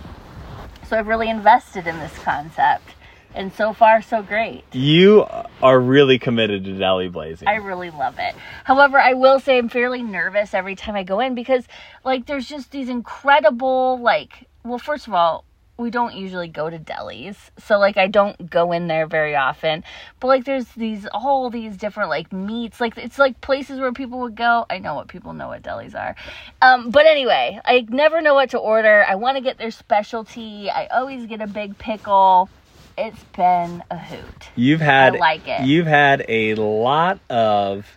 So 0.87 0.97
I've 0.97 1.07
really 1.07 1.29
invested 1.29 1.87
in 1.87 1.97
this 1.99 2.17
concept. 2.19 2.95
And 3.33 3.53
so 3.53 3.71
far 3.71 4.01
so 4.01 4.21
great. 4.21 4.63
You 4.73 5.25
are 5.61 5.79
really 5.79 6.19
committed 6.19 6.65
to 6.65 6.77
deli 6.77 7.07
blazing. 7.07 7.47
I 7.47 7.55
really 7.55 7.89
love 7.89 8.15
it. 8.19 8.35
However, 8.65 8.99
I 8.99 9.13
will 9.13 9.39
say 9.39 9.57
I'm 9.57 9.69
fairly 9.69 10.03
nervous 10.03 10.53
every 10.53 10.75
time 10.75 10.95
I 10.95 11.03
go 11.03 11.21
in 11.21 11.33
because, 11.33 11.65
like, 12.03 12.25
there's 12.25 12.47
just 12.47 12.71
these 12.71 12.89
incredible, 12.89 13.99
like, 13.99 14.47
well, 14.65 14.79
first 14.79 15.07
of 15.07 15.13
all, 15.13 15.45
we 15.77 15.89
don't 15.89 16.15
usually 16.15 16.47
go 16.47 16.69
to 16.69 16.77
delis. 16.77 17.35
So, 17.57 17.79
like, 17.79 17.97
I 17.97 18.07
don't 18.07 18.49
go 18.49 18.71
in 18.71 18.87
there 18.87 19.07
very 19.07 19.35
often. 19.35 19.83
But, 20.19 20.27
like, 20.27 20.45
there's 20.45 20.67
these, 20.69 21.07
all 21.13 21.49
these 21.49 21.75
different, 21.77 22.09
like, 22.09 22.31
meats. 22.31 22.79
Like, 22.79 22.97
it's 22.97 23.17
like 23.17 23.41
places 23.41 23.79
where 23.79 23.91
people 23.91 24.19
would 24.19 24.35
go. 24.35 24.65
I 24.69 24.77
know 24.77 24.95
what 24.95 25.07
people 25.07 25.33
know 25.33 25.47
what 25.47 25.63
delis 25.63 25.95
are. 25.95 26.15
Um, 26.61 26.91
but 26.91 27.05
anyway, 27.05 27.59
I 27.65 27.85
never 27.89 28.21
know 28.21 28.33
what 28.33 28.51
to 28.51 28.57
order. 28.57 29.03
I 29.07 29.15
want 29.15 29.37
to 29.37 29.43
get 29.43 29.57
their 29.57 29.71
specialty. 29.71 30.69
I 30.69 30.87
always 30.87 31.25
get 31.25 31.41
a 31.41 31.47
big 31.47 31.77
pickle. 31.77 32.49
It's 32.97 33.23
been 33.35 33.83
a 33.89 33.97
hoot. 33.97 34.49
You've 34.55 34.81
had 34.81 35.15
I 35.15 35.19
like 35.19 35.47
it. 35.47 35.65
You've 35.65 35.87
had 35.87 36.25
a 36.27 36.55
lot 36.55 37.19
of 37.29 37.87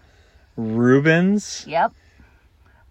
Reubens, 0.57 1.65
Yep. 1.67 1.93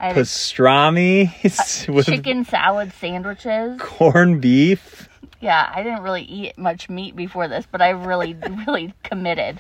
I 0.04 0.14
pastrami 0.14 1.88
with 1.94 2.06
chicken 2.06 2.46
salad 2.46 2.92
sandwiches. 2.94 3.80
corned 3.80 4.42
beef. 4.42 5.08
Yeah, 5.40 5.70
I 5.74 5.84
didn't 5.84 6.04
really 6.04 6.24
eat 6.24 6.58
much 6.58 6.90
meat 6.90 7.16
before 7.16 7.48
this, 7.48 7.66
but 7.70 7.82
I 7.82 7.90
really, 7.90 8.34
really 8.68 8.94
committed 9.04 9.60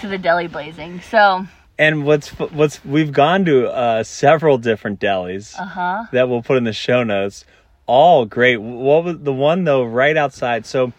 to 0.00 0.08
the 0.08 0.16
deli 0.18 0.46
blazing. 0.46 1.00
So, 1.02 1.46
And 1.78 2.04
what's 2.04 2.28
what's 2.38 2.84
we've 2.84 3.12
gone 3.12 3.44
to 3.44 3.68
uh, 3.68 4.02
several 4.04 4.58
different 4.58 5.00
delis 5.00 5.58
uh 5.58 5.64
huh. 5.64 6.04
that 6.12 6.28
we'll 6.28 6.42
put 6.42 6.56
in 6.56 6.64
the 6.64 6.72
show 6.72 7.02
notes. 7.02 7.44
All 7.86 8.24
great. 8.26 8.58
What 8.58 9.04
was 9.04 9.18
the 9.20 9.32
one 9.32 9.64
though 9.64 9.84
right 9.84 10.16
outside? 10.16 10.66
So 10.66 10.92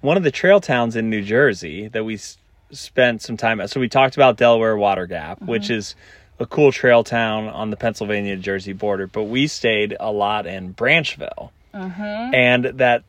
one 0.00 0.16
of 0.16 0.22
the 0.22 0.30
trail 0.30 0.60
towns 0.60 0.96
in 0.96 1.08
New 1.08 1.22
Jersey 1.22 1.88
that 1.88 2.04
we 2.04 2.14
s- 2.14 2.36
spent 2.70 3.22
some 3.22 3.36
time 3.38 3.60
at. 3.60 3.70
So 3.70 3.80
we 3.80 3.88
talked 3.88 4.16
about 4.16 4.36
Delaware 4.36 4.76
Water 4.76 5.06
Gap, 5.06 5.40
which 5.42 5.70
is 5.70 5.94
a 6.38 6.46
cool 6.46 6.72
trail 6.72 7.04
town 7.04 7.48
on 7.48 7.70
the 7.70 7.76
Pennsylvania 7.76 8.36
Jersey 8.36 8.72
border. 8.72 9.06
But 9.06 9.24
we 9.24 9.46
stayed 9.46 9.96
a 9.98 10.10
lot 10.10 10.46
in 10.46 10.74
Branchville, 10.74 11.50
mm-hmm. 11.74 12.34
and 12.34 12.64
that 12.78 13.04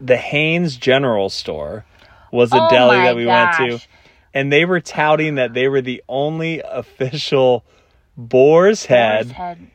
the 0.00 0.16
Haynes 0.16 0.76
General 0.76 1.28
Store 1.28 1.84
was 2.32 2.52
a 2.52 2.60
Oh 2.60 2.68
deli 2.70 2.96
that 2.96 3.16
we 3.16 3.26
went 3.26 3.52
to 3.54 3.80
and 4.34 4.52
they 4.52 4.64
were 4.64 4.80
touting 4.80 5.36
that 5.36 5.54
they 5.54 5.68
were 5.68 5.80
the 5.80 6.02
only 6.08 6.60
official 6.60 7.64
Boar's 8.16 8.84
Head 8.86 9.26
Boar's 9.26 9.36
Head 9.36 9.70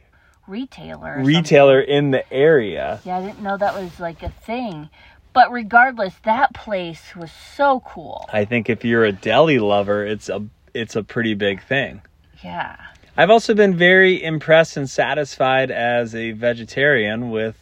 retailer. 0.48 1.22
retailer 1.24 1.82
in 1.82 2.12
the 2.12 2.32
area. 2.32 3.02
Yeah, 3.04 3.18
I 3.18 3.22
didn't 3.22 3.42
know 3.42 3.58
that 3.58 3.76
was 3.76 4.00
like 4.00 4.24
a 4.24 4.30
thing. 4.30 4.90
But 5.34 5.52
regardless, 5.52 6.14
that 6.26 6.54
place 6.54 7.16
was 7.16 7.32
so 7.32 7.82
cool. 7.86 8.30
I 8.32 8.46
think 8.46 8.70
if 8.70 8.86
you're 8.86 9.04
a 9.04 9.12
deli 9.12 9.58
lover, 9.60 10.06
it's 10.06 10.30
a 10.30 10.46
it's 10.74 10.96
a 10.96 11.04
pretty 11.04 11.34
big 11.34 11.64
thing. 11.64 12.02
Yeah. 12.44 12.76
I've 13.16 13.30
also 13.30 13.54
been 13.54 13.76
very 13.78 14.22
impressed 14.24 14.76
and 14.78 14.90
satisfied 14.90 15.70
as 15.72 16.16
a 16.16 16.32
vegetarian 16.32 17.30
with 17.30 17.58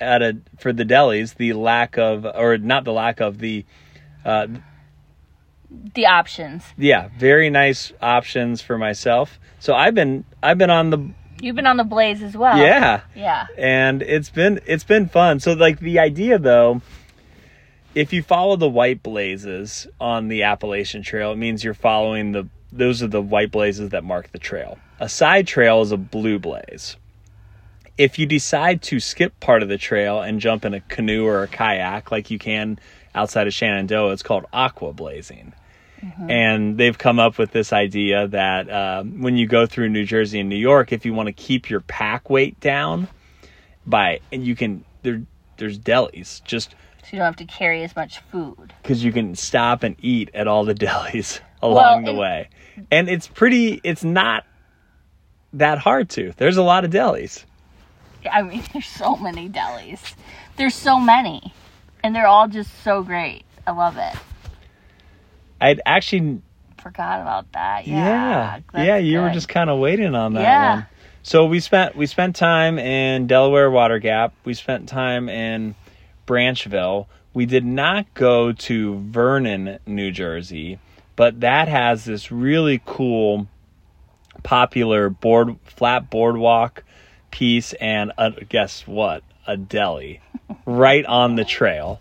at 0.00 0.22
a 0.22 0.36
for 0.58 0.72
the 0.72 0.84
delis 0.84 1.34
the 1.34 1.54
lack 1.54 1.96
of 1.98 2.24
or 2.24 2.58
not 2.58 2.84
the 2.84 2.92
lack 2.92 3.20
of 3.20 3.38
the 3.38 3.64
uh, 4.24 4.46
The 5.94 6.06
options. 6.06 6.64
yeah 6.76 7.08
very 7.18 7.50
nice 7.50 7.92
options 8.00 8.60
for 8.62 8.78
myself. 8.78 9.38
So 9.58 9.74
I've 9.74 9.94
been 9.94 10.24
I've 10.42 10.58
been 10.58 10.70
on 10.70 10.90
the 10.90 11.10
You've 11.40 11.56
been 11.56 11.66
on 11.66 11.76
the 11.76 11.84
blaze 11.84 12.22
as 12.22 12.36
well. 12.36 12.58
yeah 12.58 13.00
Yeah. 13.14 13.46
and 13.56 14.02
it's 14.02 14.30
been 14.30 14.60
it's 14.66 14.84
been 14.84 15.08
fun. 15.08 15.40
So 15.40 15.54
like 15.54 15.80
the 15.80 15.98
idea 15.98 16.38
though, 16.38 16.82
if 17.94 18.12
you 18.12 18.22
follow 18.22 18.56
the 18.56 18.68
white 18.68 19.02
blazes 19.02 19.86
on 20.00 20.28
the 20.28 20.42
Appalachian 20.44 21.02
Trail, 21.02 21.32
it 21.32 21.36
means 21.36 21.64
you're 21.64 21.74
following 21.74 22.32
the 22.32 22.48
those 22.72 23.02
are 23.02 23.08
the 23.08 23.22
white 23.22 23.50
blazes 23.50 23.90
that 23.90 24.04
mark 24.04 24.32
the 24.32 24.38
trail. 24.38 24.78
A 25.00 25.08
side 25.08 25.46
trail 25.46 25.82
is 25.82 25.92
a 25.92 25.96
blue 25.96 26.38
blaze. 26.38 26.96
If 27.96 28.18
you 28.18 28.26
decide 28.26 28.82
to 28.82 29.00
skip 29.00 29.38
part 29.40 29.62
of 29.62 29.68
the 29.68 29.78
trail 29.78 30.20
and 30.20 30.40
jump 30.40 30.64
in 30.64 30.74
a 30.74 30.80
canoe 30.80 31.26
or 31.26 31.42
a 31.42 31.48
kayak 31.48 32.12
like 32.12 32.30
you 32.30 32.38
can 32.38 32.78
outside 33.14 33.46
of 33.46 33.54
Shenandoah, 33.54 34.12
it's 34.12 34.22
called 34.22 34.46
aqua 34.52 34.92
blazing. 34.92 35.52
And 36.30 36.78
they've 36.78 36.96
come 36.96 37.18
up 37.18 37.38
with 37.38 37.50
this 37.50 37.72
idea 37.72 38.28
that 38.28 38.70
uh, 38.70 39.02
when 39.02 39.36
you 39.36 39.48
go 39.48 39.66
through 39.66 39.88
New 39.88 40.04
Jersey 40.04 40.38
and 40.38 40.48
New 40.48 40.56
York, 40.56 40.92
if 40.92 41.04
you 41.04 41.12
want 41.12 41.26
to 41.26 41.32
keep 41.32 41.68
your 41.68 41.80
pack 41.80 42.30
weight 42.30 42.60
down, 42.60 43.08
by 43.88 44.20
and 44.30 44.46
you 44.46 44.54
can 44.54 44.84
there 45.02 45.22
there's 45.56 45.78
delis 45.78 46.44
just 46.44 46.74
So 47.08 47.16
you 47.16 47.18
don't 47.18 47.26
have 47.26 47.36
to 47.36 47.44
carry 47.46 47.82
as 47.84 47.96
much 47.96 48.18
food. 48.30 48.74
because 48.82 49.02
you 49.02 49.12
can 49.12 49.34
stop 49.34 49.82
and 49.82 49.96
eat 50.00 50.30
at 50.34 50.46
all 50.46 50.64
the 50.64 50.74
delis 50.74 51.40
along 51.62 52.04
the 52.04 52.10
and- 52.10 52.18
way, 52.18 52.48
and 52.90 53.08
it's 53.08 53.26
pretty. 53.26 53.80
It's 53.82 54.04
not 54.04 54.44
that 55.54 55.78
hard 55.78 56.10
to. 56.10 56.32
There's 56.36 56.56
a 56.58 56.62
lot 56.62 56.84
of 56.84 56.90
delis. 56.90 57.44
I 58.30 58.42
mean, 58.42 58.62
there's 58.72 58.86
so 58.86 59.16
many 59.16 59.48
delis. 59.48 60.14
There's 60.56 60.74
so 60.74 60.98
many, 61.00 61.54
and 62.02 62.14
they're 62.14 62.26
all 62.26 62.48
just 62.48 62.70
so 62.82 63.02
great. 63.02 63.44
I 63.66 63.70
love 63.70 63.96
it. 63.96 64.14
I'd 65.60 65.80
actually 65.86 66.42
Forgot 66.80 67.20
about 67.22 67.50
that. 67.52 67.86
Yeah. 67.88 68.60
yeah 68.72 68.82
yeah 68.84 68.96
you 68.98 69.18
were 69.20 69.30
just 69.30 69.48
kind 69.48 69.68
of 69.68 69.78
waiting 69.80 70.14
on 70.14 70.34
that 70.34 70.42
Yeah. 70.42 70.74
one. 70.74 70.86
So 71.24 71.46
we 71.46 71.58
spent 71.60 71.96
we 71.96 72.06
spent 72.06 72.36
time 72.36 72.78
in 72.78 73.26
Delaware 73.26 73.68
Water 73.70 73.98
Gap. 73.98 74.32
We 74.44 74.54
spent 74.54 74.88
time 74.88 75.28
in 75.28 75.74
Branchville. 76.28 77.06
We 77.32 77.46
did 77.46 77.64
not 77.64 78.12
go 78.14 78.52
to 78.52 78.98
Vernon, 79.00 79.78
New 79.86 80.10
Jersey, 80.10 80.78
but 81.16 81.40
that 81.40 81.68
has 81.68 82.04
this 82.04 82.30
really 82.30 82.82
cool 82.84 83.46
popular 84.42 85.08
board 85.10 85.56
flat 85.64 86.10
boardwalk 86.10 86.84
piece 87.30 87.72
and 87.74 88.12
uh 88.18 88.30
guess 88.48 88.86
what? 88.86 89.22
A 89.46 89.56
deli 89.56 90.20
right 90.66 91.04
on 91.06 91.34
the 91.36 91.44
trail. 91.44 92.00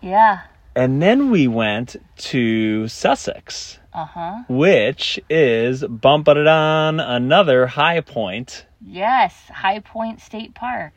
Yeah. 0.00 0.40
And 0.74 1.02
then 1.02 1.30
we 1.30 1.46
went 1.46 1.96
to 2.16 2.88
Sussex 2.88 3.78
Uh 3.92 4.06
huh. 4.06 4.42
which 4.48 5.20
is 5.28 5.82
Bumpadadon, 5.82 7.02
another 7.06 7.66
high 7.66 8.00
point, 8.00 8.66
Yes. 8.84 9.34
High 9.48 9.78
Point 9.78 10.20
State 10.20 10.54
Park. 10.54 10.92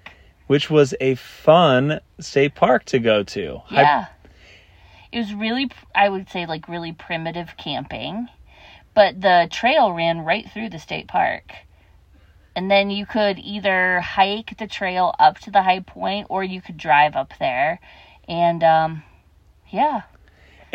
Which 0.48 0.70
was 0.70 0.94
a 1.00 1.16
fun 1.16 2.00
state 2.20 2.56
park 2.56 2.86
to 2.86 3.00
go 3.00 3.24
to. 3.24 3.62
Yeah. 3.72 4.08
It 5.12 5.20
was 5.20 5.34
really, 5.34 5.70
I 5.94 6.10
would 6.10 6.30
say, 6.30 6.46
like 6.46 6.68
really 6.68 6.92
primitive 6.92 7.56
camping, 7.58 8.28
but 8.94 9.22
the 9.22 9.48
trail 9.52 9.92
ran 9.92 10.20
right 10.20 10.50
through 10.50 10.70
the 10.70 10.80
state 10.80 11.08
park. 11.08 11.54
And 12.56 12.72
then 12.72 12.90
you 12.90 13.06
could 13.06 13.38
either 13.40 14.00
hike 14.00 14.58
the 14.58 14.68
trail 14.68 15.14
up 15.20 15.40
to 15.40 15.52
the 15.52 15.62
high 15.62 15.82
point 15.82 16.28
or 16.30 16.44
you 16.44 16.62
could 16.62 16.78
drive 16.78 17.16
up 17.16 17.34
there. 17.40 17.80
And, 18.28 18.64
um, 18.64 19.04
yeah, 19.70 20.04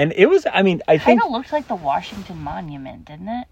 and 0.01 0.15
it 0.17 0.31
was, 0.31 0.47
I 0.51 0.63
mean, 0.63 0.81
I 0.89 0.97
think, 0.97 1.19
It 1.19 1.21
kind 1.21 1.23
of 1.23 1.31
looked 1.31 1.53
like 1.53 1.69
the 1.69 1.75
Washington 1.75 2.39
Monument, 2.39 3.05
didn't 3.05 3.29
it? 3.29 3.47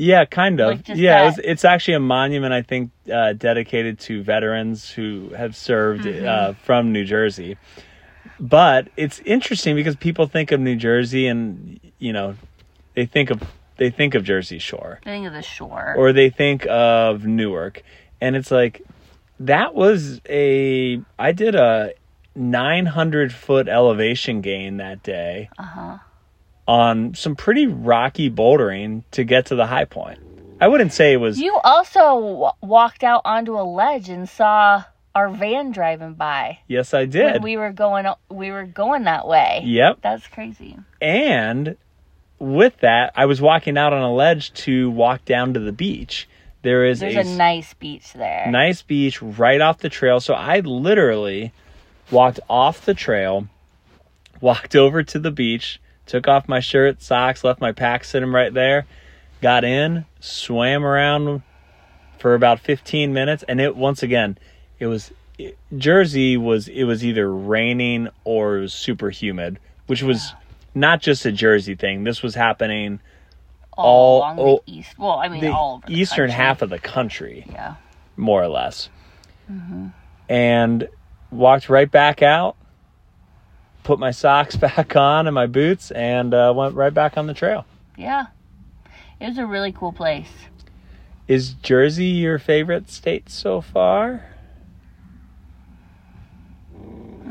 Yeah, 0.00 0.24
kind 0.24 0.60
of. 0.60 0.68
like 0.68 0.88
yeah, 0.96 1.22
it 1.22 1.26
was, 1.26 1.40
it's 1.44 1.64
actually 1.64 1.94
a 1.94 2.00
monument, 2.00 2.52
I 2.54 2.62
think, 2.62 2.90
uh, 3.12 3.34
dedicated 3.34 3.98
to 4.00 4.22
veterans 4.22 4.88
who 4.90 5.28
have 5.36 5.54
served 5.54 6.04
Mm-hmm. 6.04 6.26
uh, 6.26 6.52
from 6.64 6.92
New 6.92 7.04
Jersey. 7.04 7.56
But 8.38 8.88
it's 8.96 9.20
interesting 9.20 9.76
because 9.76 9.96
people 9.96 10.26
think 10.26 10.50
of 10.52 10.60
New 10.60 10.76
Jersey 10.76 11.26
and, 11.26 11.78
you 11.98 12.12
know, 12.12 12.34
they 12.94 13.06
think 13.06 13.30
of 13.30 13.42
they 13.76 13.90
think 13.90 14.14
of 14.14 14.24
Jersey 14.24 14.58
Shore. 14.58 15.00
I 15.04 15.10
think 15.10 15.26
of 15.26 15.32
the 15.32 15.42
shore. 15.42 15.94
or 15.96 16.12
they 16.12 16.28
think 16.30 16.66
of 16.68 17.24
Newark. 17.24 17.82
And 18.20 18.36
it's 18.36 18.50
like 18.50 18.82
that 19.40 19.74
was 19.74 20.20
a 20.28 21.00
I 21.18 21.32
did 21.32 21.54
a 21.54 21.92
900 22.34 23.32
foot 23.32 23.68
elevation 23.68 24.40
gain 24.40 24.76
that 24.78 25.02
day 25.02 25.48
uh-huh. 25.58 25.98
On 26.70 27.14
some 27.14 27.34
pretty 27.34 27.66
rocky 27.66 28.30
bouldering 28.30 29.02
to 29.10 29.24
get 29.24 29.46
to 29.46 29.56
the 29.56 29.66
high 29.66 29.84
point. 29.84 30.20
I 30.60 30.68
wouldn't 30.68 30.92
say 30.92 31.12
it 31.12 31.16
was 31.16 31.40
You 31.40 31.58
also 31.64 31.98
w- 31.98 32.50
walked 32.62 33.02
out 33.02 33.22
onto 33.24 33.58
a 33.58 33.64
ledge 33.64 34.08
and 34.08 34.28
saw 34.28 34.84
our 35.12 35.28
van 35.28 35.72
driving 35.72 36.14
by 36.14 36.60
yes 36.68 36.94
I 36.94 37.00
when 37.00 37.10
did. 37.10 37.42
we 37.42 37.56
were 37.56 37.72
going 37.72 38.06
we 38.28 38.52
were 38.52 38.64
going 38.66 39.04
that 39.04 39.26
way. 39.26 39.62
Yep. 39.64 39.98
That's 40.02 40.28
crazy. 40.28 40.76
And 41.02 41.76
with 42.38 42.76
that, 42.78 43.12
I 43.16 43.26
was 43.26 43.40
walking 43.40 43.76
out 43.76 43.92
on 43.92 44.02
a 44.02 44.12
ledge 44.14 44.52
to 44.64 44.90
walk 44.90 45.24
down 45.24 45.54
to 45.54 45.60
the 45.60 45.72
beach. 45.72 46.28
There 46.62 46.84
is 46.84 47.00
There's 47.00 47.16
a 47.16 47.20
a 47.20 47.36
nice 47.36 47.74
beach 47.74 48.12
there. 48.12 48.46
nice 48.48 48.82
beach 48.82 49.20
right 49.20 49.60
off 49.60 49.78
the 49.78 49.88
trail. 49.88 50.20
So 50.20 50.34
I 50.34 50.60
literally 50.60 51.52
walked 52.12 52.38
off 52.48 52.84
the 52.84 52.94
trail, 52.94 53.48
walked 54.40 54.76
over 54.76 55.02
to 55.02 55.18
the 55.18 55.30
beach, 55.32 55.80
took 56.10 56.26
off 56.28 56.48
my 56.48 56.60
shirt, 56.60 57.00
socks, 57.00 57.44
left 57.44 57.60
my 57.60 57.72
pack 57.72 58.04
sitting 58.04 58.32
right 58.32 58.52
there, 58.52 58.84
got 59.40 59.64
in, 59.64 60.04
swam 60.18 60.84
around 60.84 61.42
for 62.18 62.34
about 62.34 62.58
15 62.60 63.12
minutes, 63.14 63.44
and 63.48 63.60
it 63.60 63.76
once 63.76 64.02
again, 64.02 64.36
it 64.78 64.86
was 64.86 65.12
it, 65.38 65.56
Jersey 65.78 66.36
was 66.36 66.68
it 66.68 66.84
was 66.84 67.04
either 67.04 67.32
raining 67.32 68.08
or 68.24 68.58
was 68.58 68.72
super 68.74 69.08
humid, 69.10 69.58
which 69.86 70.02
was 70.02 70.34
not 70.74 71.00
just 71.00 71.24
a 71.24 71.32
Jersey 71.32 71.74
thing. 71.76 72.04
This 72.04 72.22
was 72.22 72.34
happening 72.34 73.00
all, 73.72 74.20
all 74.22 74.34
along 74.34 74.38
o- 74.40 74.62
the 74.66 74.72
east. 74.72 74.98
Well, 74.98 75.12
I 75.12 75.28
mean, 75.28 75.46
all 75.46 75.82
eastern 75.88 76.28
country. 76.28 76.32
half 76.44 76.62
of 76.62 76.70
the 76.70 76.78
country 76.78 77.46
Yeah. 77.50 77.74
more 78.16 78.42
or 78.42 78.48
less. 78.48 78.88
Mm-hmm. 79.50 79.86
And 80.28 80.88
walked 81.30 81.68
right 81.68 81.90
back 81.90 82.20
out, 82.22 82.56
put 83.84 83.98
my 83.98 84.10
socks 84.10 84.56
back 84.56 84.96
on 84.96 85.26
and 85.26 85.34
my 85.34 85.46
boots, 85.46 85.90
and 85.90 86.32
uh, 86.34 86.52
went 86.56 86.74
right 86.74 86.92
back 86.94 87.16
on 87.16 87.26
the 87.26 87.34
trail. 87.34 87.64
Yeah. 87.96 88.26
It 89.20 89.28
was 89.28 89.38
a 89.38 89.46
really 89.46 89.72
cool 89.72 89.92
place. 89.92 90.30
Is 91.28 91.52
Jersey 91.54 92.06
your 92.06 92.38
favorite 92.38 92.90
state 92.90 93.28
so 93.30 93.60
far? 93.60 94.24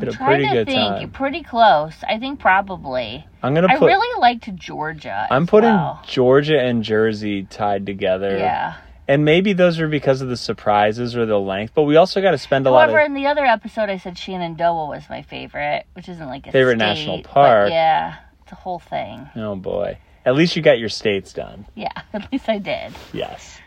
A 0.01 0.11
Trying 0.11 0.27
pretty 0.27 0.45
to 0.45 0.53
good 0.53 0.67
think. 0.67 0.77
time. 0.79 1.11
Pretty 1.11 1.43
close. 1.43 1.93
I 2.07 2.17
think 2.19 2.39
probably. 2.39 3.25
I'm 3.43 3.53
gonna 3.53 3.67
I 3.69 3.73
really 3.73 4.21
liked 4.21 4.53
Georgia. 4.55 5.27
I'm 5.29 5.45
putting 5.45 5.71
well. 5.71 6.01
Georgia 6.07 6.59
and 6.61 6.83
Jersey 6.83 7.43
tied 7.43 7.85
together. 7.85 8.37
Yeah. 8.37 8.77
And 9.09 9.25
maybe 9.25 9.53
those 9.53 9.79
are 9.79 9.87
because 9.87 10.21
of 10.21 10.29
the 10.29 10.37
surprises 10.37 11.17
or 11.17 11.25
the 11.25 11.39
length, 11.39 11.73
but 11.73 11.81
we 11.81 11.95
also 11.95 12.21
got 12.21 12.29
to 12.31 12.37
spend 12.37 12.67
a 12.67 12.69
lot 12.69 12.81
However, 12.89 12.99
of. 12.99 13.07
in 13.07 13.15
the 13.15 13.25
other 13.25 13.43
episode, 13.43 13.89
I 13.89 13.97
said 13.97 14.19
Shenandoah 14.19 14.85
was 14.87 15.09
my 15.09 15.23
favorite, 15.23 15.85
which 15.93 16.07
isn't 16.07 16.27
like 16.27 16.45
a 16.45 16.51
Favorite 16.51 16.77
state, 16.77 16.85
national 16.85 17.23
park. 17.23 17.71
yeah, 17.71 18.17
it's 18.43 18.51
a 18.51 18.55
whole 18.55 18.77
thing. 18.77 19.27
Oh 19.35 19.55
boy! 19.55 19.97
At 20.25 20.35
least 20.35 20.55
you 20.55 20.61
got 20.61 20.77
your 20.77 20.89
states 20.89 21.33
done. 21.33 21.65
Yeah, 21.73 21.91
at 22.13 22.31
least 22.31 22.47
I 22.47 22.59
did. 22.59 22.93
Yes. 23.11 23.57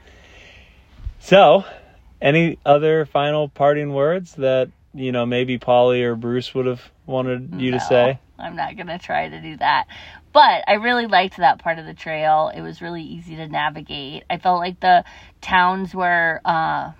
So, 1.18 1.64
any 2.20 2.59
other 2.64 3.05
final 3.05 3.48
parting 3.48 3.92
words 3.92 4.35
that 4.37 4.70
you 4.94 5.11
know 5.11 5.26
maybe 5.26 5.59
Pauly 5.59 6.05
or 6.05 6.14
Bruce 6.14 6.55
would 6.55 6.66
have 6.66 6.83
wanted 7.05 7.61
you 7.61 7.72
to 7.72 7.81
say? 7.81 8.20
I'm 8.38 8.55
not 8.55 8.76
gonna 8.76 8.98
try 9.00 9.28
to 9.28 9.40
do 9.40 9.57
that. 9.57 9.87
But 10.32 10.64
I 10.66 10.74
really 10.74 11.06
liked 11.06 11.36
that 11.36 11.58
part 11.58 11.78
of 11.78 11.86
the 11.86 11.94
trail. 11.94 12.50
It 12.54 12.62
was 12.62 12.80
really 12.80 13.02
easy 13.02 13.36
to 13.36 13.46
navigate. 13.48 14.24
I 14.30 14.38
felt 14.38 14.60
like 14.60 14.80
the 14.80 15.04
towns 15.40 15.94
were 15.94 16.40
uh 16.44 16.92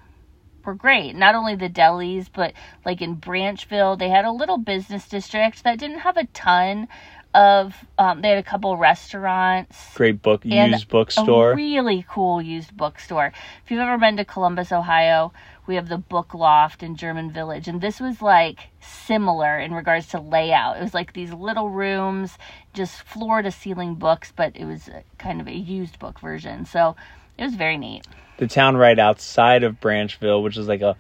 were 0.65 0.75
great. 0.75 1.15
Not 1.17 1.35
only 1.35 1.57
the 1.57 1.69
delis, 1.69 2.29
but 2.33 2.53
like 2.85 3.01
in 3.01 3.17
Branchville, 3.17 3.97
they 3.97 4.09
had 4.09 4.25
a 4.25 4.33
little 4.33 4.59
business 4.59 5.09
district 5.09 5.65
that 5.65 5.79
didn't 5.79 6.01
have 6.01 6.17
a 6.17 6.27
ton 6.27 6.89
of 7.35 7.75
um, 7.99 8.21
they 8.21 8.29
had 8.29 8.39
a 8.39 8.43
couple 8.43 8.77
restaurants 8.77 9.95
Great 9.95 10.21
book, 10.21 10.45
used 10.45 10.89
bookstore. 10.89 11.53
a 11.53 11.57
really 11.57 12.05
cool 12.09 12.43
used 12.43 12.77
bookstore. 12.77 13.33
If 13.65 13.71
you've 13.71 13.81
ever 13.81 13.99
been 13.99 14.19
to 14.19 14.25
Columbus, 14.25 14.71
Ohio, 14.71 15.33
we 15.67 15.77
have 15.77 15.89
the 15.89 15.99
Book 15.99 16.35
Loft 16.35 16.83
in 16.83 16.97
German 16.97 17.31
Village, 17.31 17.69
and 17.69 17.81
this 17.81 18.01
was 18.01 18.21
like 18.21 18.71
similar 18.81 19.59
in 19.59 19.73
regards 19.73 20.09
to 20.09 20.21
layout. 20.21 20.77
It 20.79 20.83
was 20.83 20.95
like 20.95 21.13
these 21.13 21.33
little 21.33 21.71
rooms, 21.71 22.37
just 22.75 23.03
floor 23.03 23.43
to 23.43 23.51
ceiling 23.51 23.95
books, 23.95 24.33
but 24.35 24.57
it 24.57 24.65
was 24.65 24.89
a, 24.89 25.05
kind 25.19 25.41
of 25.41 25.47
a 25.47 25.55
used 25.55 25.99
book 25.99 26.19
version. 26.21 26.65
So 26.67 26.97
it 27.39 27.45
was 27.45 27.55
very 27.55 27.79
neat. 27.79 28.07
the 28.39 28.47
town 28.49 28.77
right 28.77 28.99
outside 28.99 29.63
of 29.63 29.81
Branchville, 29.81 30.43
which 30.43 30.57
is 30.57 30.67
like 30.67 30.83
a 30.83 30.97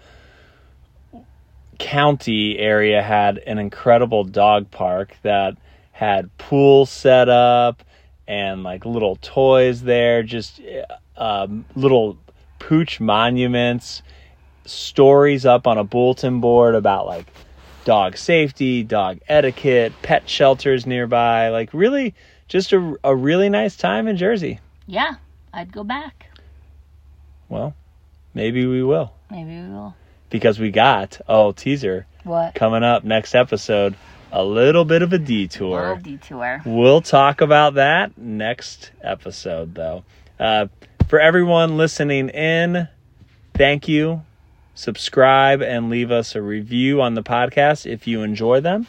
county 1.79 2.59
area, 2.59 3.03
had 3.03 3.39
an 3.39 3.59
incredible 3.59 4.23
dog 4.23 4.71
park 4.71 5.17
that 5.23 5.57
had 5.91 6.37
pool 6.39 6.87
set 6.87 7.29
up 7.29 7.83
and 8.29 8.63
like 8.63 8.85
little 8.87 9.17
toys 9.17 9.83
there, 9.83 10.23
just 10.23 10.61
um, 11.17 11.65
little 11.75 12.17
pooch 12.61 13.01
monuments, 13.01 14.03
stories 14.65 15.45
up 15.47 15.67
on 15.67 15.79
a 15.79 15.85
bulletin 15.85 16.41
board 16.41 16.75
about 16.75 17.07
like 17.07 17.27
dog 17.85 18.17
safety, 18.17 18.83
dog 18.83 19.19
etiquette, 19.29 19.93
pet 20.03 20.29
shelters 20.29 20.87
nearby. 20.87 21.49
Like 21.49 21.73
really, 21.75 22.15
just 22.49 22.73
a, 22.73 22.97
a 23.05 23.15
really 23.15 23.49
nice 23.49 23.77
time 23.77 24.07
in 24.09 24.17
Jersey. 24.17 24.61
Yeah, 24.87 25.15
I'd 25.53 25.73
go 25.73 25.83
back. 25.85 26.27
Well, 27.49 27.75
maybe 28.35 28.67
we 28.67 28.83
will. 28.83 29.13
Maybe 29.31 29.51
we 29.61 29.69
will. 29.69 29.95
because 30.31 30.59
we 30.59 30.71
got 30.71 31.21
oh 31.29 31.53
teaser 31.53 32.07
What? 32.25 32.55
coming 32.55 32.83
up 32.83 33.03
next 33.05 33.35
episode 33.35 33.95
a 34.31 34.43
little 34.45 34.85
bit 34.87 35.03
of 35.03 35.13
a 35.13 35.19
detour 35.19 35.79
A 35.79 35.89
Little 35.95 36.03
detour. 36.03 36.63
we'll 36.65 37.01
talk 37.03 37.41
about 37.43 37.75
that 37.75 38.17
next 38.17 38.91
episode 39.03 39.75
though 39.75 40.05
uh, 40.41 40.67
for 41.09 41.19
everyone 41.21 41.77
listening 41.77 42.29
in 42.31 42.89
thank 43.55 43.89
you 43.89 44.23
subscribe 44.75 45.63
and 45.63 45.91
leave 45.91 46.11
us 46.11 46.35
a 46.35 46.43
review 46.43 47.01
on 47.01 47.15
the 47.15 47.23
podcast 47.23 47.91
if 47.91 48.07
you 48.07 48.23
enjoy 48.23 48.61
them 48.61 48.87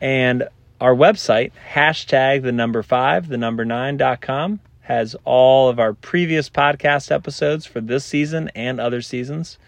and 0.00 0.48
our 0.80 0.94
website 0.94 1.52
hashtag 1.72 2.42
the 2.42 2.52
number 2.52 2.82
five 2.82 3.28
the 3.28 3.36
number 3.36 3.64
nine 3.64 3.96
dot 3.96 4.20
com 4.20 4.60
has 4.82 5.16
all 5.24 5.68
of 5.68 5.78
our 5.78 5.92
previous 5.92 6.48
podcast 6.50 7.10
episodes 7.10 7.66
for 7.66 7.80
this 7.80 8.04
season 8.04 8.50
and 8.54 8.80
other 8.80 9.02
seasons 9.02 9.58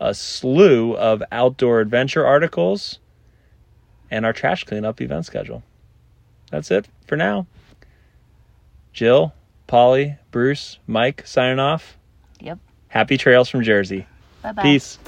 a 0.00 0.12
slew 0.12 0.96
of 0.96 1.22
outdoor 1.32 1.80
adventure 1.80 2.26
articles 2.26 2.98
and 4.10 4.26
our 4.26 4.32
trash 4.32 4.64
cleanup 4.64 5.00
event 5.00 5.24
schedule 5.24 5.62
that's 6.50 6.70
it 6.70 6.88
for 7.06 7.16
now. 7.16 7.46
Jill, 8.92 9.32
Pauly, 9.68 10.18
Bruce, 10.30 10.78
Mike 10.86 11.22
signing 11.26 11.58
off. 11.58 11.98
Yep. 12.40 12.58
Happy 12.88 13.16
trails 13.18 13.48
from 13.48 13.62
Jersey. 13.62 14.06
Bye 14.42 14.52
bye. 14.52 14.62
Peace. 14.62 14.98